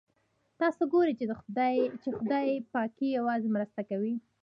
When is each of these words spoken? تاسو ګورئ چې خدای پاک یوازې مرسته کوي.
تاسو 0.59 0.81
ګورئ 0.91 1.13
چې 1.19 1.25
خدای 2.21 2.49
پاک 2.73 2.93
یوازې 3.17 3.49
مرسته 3.55 3.81
کوي. 3.89 4.15